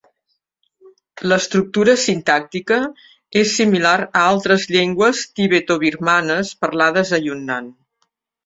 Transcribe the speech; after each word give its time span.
L'estructura 1.31 1.93
sintàctica 2.03 2.79
és 3.43 3.53
similar 3.59 3.93
a 4.07 4.25
altres 4.31 4.67
llengües 4.77 5.23
tibetobirmanes 5.41 6.55
parlades 6.65 7.17
a 7.21 7.25
Yunnan. 7.29 7.71